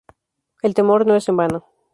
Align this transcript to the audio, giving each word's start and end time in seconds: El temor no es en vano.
El 0.63 0.73
temor 0.73 1.05
no 1.05 1.15
es 1.15 1.29
en 1.29 1.37
vano. 1.37 1.67